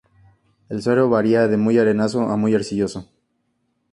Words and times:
El 0.69 0.81
suelo 0.81 1.09
varía 1.09 1.47
de 1.47 1.57
muy 1.57 1.77
arenoso 1.77 2.21
a 2.23 2.35
muy 2.35 2.55
arcilloso. 2.55 3.07